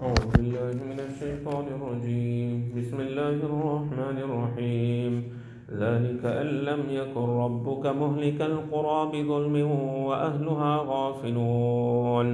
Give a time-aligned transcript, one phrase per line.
[0.00, 2.72] أعوذ بالله من الشيطان الرجيم.
[2.76, 5.12] بسم الله الرحمن الرحيم.
[5.76, 9.56] ذلك أن لم يكن ربك مهلك القرى بظلم
[10.08, 12.26] وأهلها غافلون.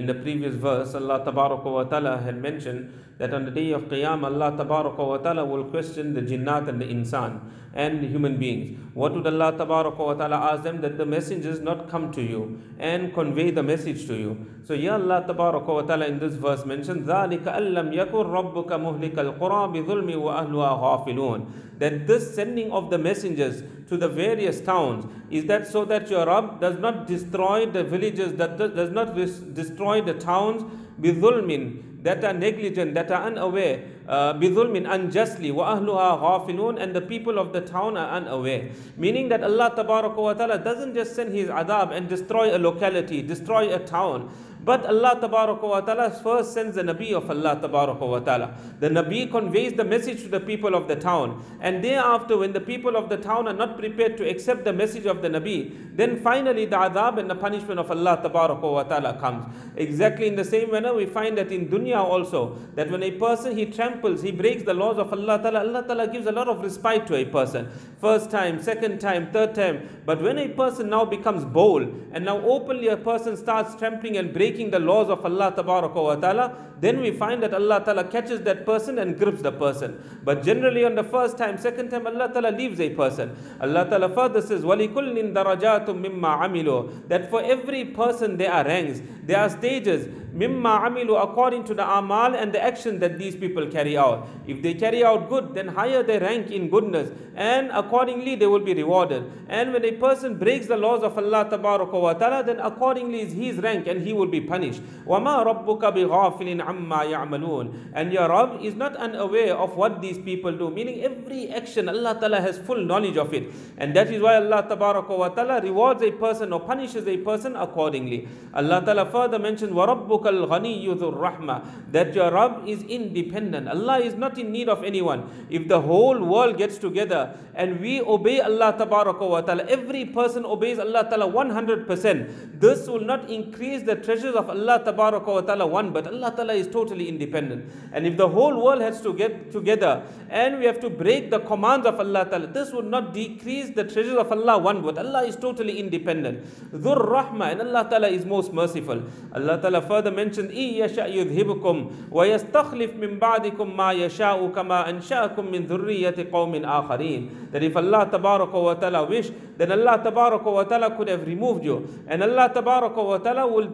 [0.00, 3.84] In the previous verse, Allah Tabaraka wa Ta'ala had mentioned that on the day of
[3.84, 7.40] Qiyam, Allah Tabaraka wa Ta'ala will question the jinnat and the insan
[7.72, 8.78] and the human beings.
[8.92, 10.82] What would Allah Tabaraka wa Ta'ala ask them?
[10.82, 14.46] That the messengers not come to you and convey the message to you.
[14.64, 19.14] So here Allah Tabaraka wa Ta'ala in this verse mentions, ذَلِكَ أَلَّمْ يَكُنْ رَبُّكَ مُهْلِكَ
[19.14, 25.44] الْقُرَى بِظُلْمِ وَأَهْلُهَا غَافِلُونَ That this sending of the messengers to the various towns is
[25.46, 30.14] that so that your Rabb does not destroy the villages, that does not destroy the
[30.18, 30.62] towns
[31.00, 37.00] بِظُلْمٍ that are negligent, that are unaware, uh, bidhulmin unjustly, wa ahluha ghafilun, and the
[37.00, 38.70] people of the town are unaware.
[38.96, 39.74] Meaning that Allah
[40.16, 44.30] wa ta'ala doesn't just send His adab and destroy a locality, destroy a town.
[44.63, 48.55] but Allah ta'ala first sends the Nabi of Allah ta'ala.
[48.79, 51.43] The Nabi conveys the message to the people of the town.
[51.61, 55.07] And thereafter, when the people of the town are not prepared to accept the message
[55.07, 59.45] of the Nabi, then finally the adab and the punishment of Allah ta'ala comes.
[59.75, 63.57] Exactly in the same manner, we find that in dunya also, that when a person
[63.57, 66.61] he tramples, he breaks the laws of Allah ta'ala, Allah ta'ala gives a lot of
[66.61, 67.67] respite to a person.
[67.99, 69.89] First time, second time, third time.
[70.05, 74.31] But when a person now becomes bold, and now openly a person starts trampling and
[74.31, 78.42] breaking breaking the laws of Allah wa ta'ala, then we find that Allah ta'ala catches
[78.42, 80.02] that person and grips the person.
[80.24, 83.36] But generally on the first time, second time, Allah ta'ala leaves a person.
[83.60, 89.00] Allah ta'ala further says, وَلِكُلٍّ دَرَجَاتٌ مِمَّا عَمِلُوا That for every person there are ranks,
[89.24, 93.66] there are stages, mimma amilu according to the amal and the action that these people
[93.66, 94.28] carry out.
[94.46, 98.60] If they carry out good, then higher they rank in goodness, and accordingly they will
[98.60, 99.24] be rewarded.
[99.48, 103.56] And when a person breaks the laws of Allah wa ta'ala, then accordingly is his
[103.56, 104.82] rank and he will be punished.
[105.06, 110.52] وَمَا رَبُّكَ بِغَافِلٍ عَمَّا يَعْمَلُونَ And your Rabb is not unaware of what these people
[110.52, 113.52] do, meaning every action Allah ta'ala has full knowledge of it.
[113.78, 118.28] And that is why Allah wa ta'ala rewards a person or punishes a person accordingly.
[118.54, 123.68] Allah ta'ala further mentions, وَرَبُّكَ Rabbukal Ghaniyyu Rahma, that your Rabb is independent.
[123.68, 125.28] Allah is not in need of anyone.
[125.50, 130.78] If the whole world gets together and we obey Allah wa ta'ala, every person obeys
[130.78, 136.06] Allah ta'ala 100%, this will not increase the treasures of Allah wa ta'ala one, but
[136.06, 137.70] Allah ta'ala is totally independent.
[137.92, 141.40] And if the whole world has to get together and we have to break the
[141.40, 145.24] commands of Allah ta'ala, this would not decrease the treasures of Allah one, but Allah
[145.24, 146.44] is totally independent.
[146.72, 149.02] Dhur Rahma, and Allah ta'ala is most merciful.
[149.32, 155.44] Allah ta'ala further further mentioned, إِن يَشَأْ يُذْهِبُكُمْ وَيَسْتَخْلِفْ مِنْ بَعْدِكُمْ مَا يَشَاءُ كَمَا أَنْشَأَكُمْ
[155.50, 160.64] مِنْ ذُرِّيَّةِ قَوْمٍ آخَرِينَ That if Allah Tabaraka wa Ta'ala wish, then Allah Tabaraka wa
[160.64, 162.04] Ta'ala could have removed you.
[162.06, 163.66] And Allah Tabaraka wa Ta'ala will,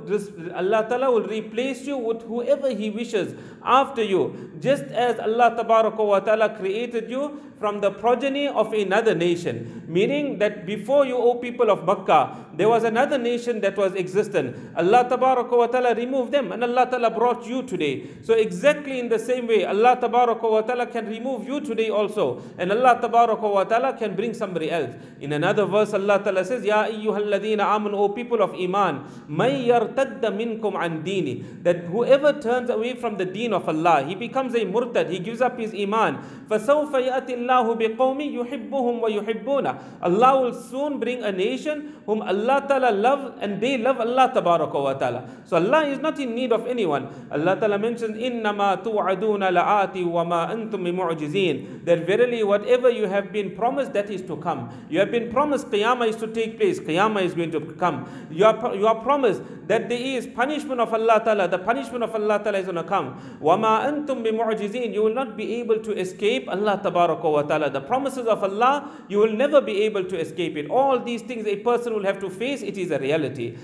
[0.52, 4.52] Allah Ta'ala will replace you with whoever He wishes after you.
[4.60, 9.84] Just as Allah Ta'ala created you from the progeny of another nation.
[9.88, 14.56] Meaning that before you, O people of Makkah, there was another nation that was existent.
[14.76, 18.08] Allah Ta'ala removed them and Allah Ta'ala brought you today.
[18.22, 22.42] So exactly in the same way, Allah Ta'ala can remove you today also.
[22.58, 24.94] And Allah Ta'ala can bring somebody else.
[25.20, 30.36] In another verse, Allah Ta'ala says, Ya ayyuhalladhina amanu, O people of Iman, may yartadda
[30.37, 31.63] minkum an dini.
[31.63, 35.41] That whoever turns away from the deen of Allah, he becomes a murtad, he gives
[35.41, 36.19] up his Iman.
[36.49, 42.93] فَسَوْفَ يَأْتِ اللَّهُ بِقَوْمٍ يُحِبُّهُمْ وَيُحِبُّونَ Allah will soon bring a nation whom Allah Ta'ala
[42.93, 45.29] love and they love Allah Tabaraka wa Ta'ala.
[45.45, 47.09] So Allah is not in need of anyone.
[47.31, 53.55] Allah Ta'ala mentions, إِنَّمَا تُوعَدُونَ لَآتِ وَمَا أَنْتُم بِمُعْجِزِينَ That verily whatever you have been
[53.57, 54.71] promised, that is to come.
[54.91, 56.79] You have been promised Qiyamah is to take place.
[56.81, 58.09] Qiyamah is going to come.
[58.31, 61.49] You are, you are promised that there is punishment of Allah Ta'ala.
[61.49, 63.39] The punishment of Allah Ta'ala is going to come.
[63.41, 67.71] وَمَا أَنْتُم بِمُعْجِزِينَ You will not be able to escape Allah Tabaraka wa Ta'ala.
[67.71, 70.71] The promises of Allah, you will never be able to escape it.
[70.71, 73.57] All these things a person will have to face, it is a reality.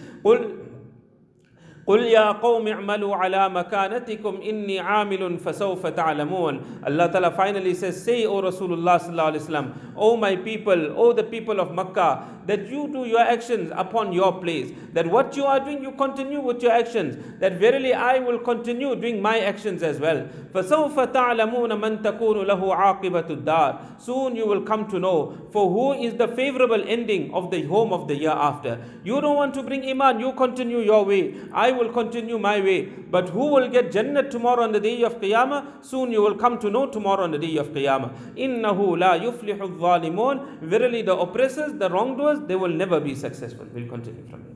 [1.88, 8.26] قل يا قوم اعملوا على مكانتكم إني عامل فسوف تعلمون Allah Ta'ala finally says say
[8.26, 12.88] O Rasulullah sallallahu alaihi wasallam O my people O the people of Makkah that you
[12.92, 16.72] do your actions upon your place that what you are doing you continue with your
[16.72, 22.42] actions that verily I will continue doing my actions as well فسوف تعلمون من تكون
[22.46, 27.32] له عاقبة الدار soon you will come to know for who is the favorable ending
[27.32, 30.80] of the home of the year after you don't want to bring iman you continue
[30.80, 32.85] your way I will continue my way.
[32.85, 35.83] But who will get Jannah tomorrow on the day of Qiyamah?
[35.83, 38.35] Soon you will come to know tomorrow on the day of Qiyamah.
[38.35, 40.59] Innahu la yuflihu dhalimun.
[40.61, 43.65] Verily the oppressors, the wrongdoers, they will never be successful.
[43.73, 44.49] We'll continue from here.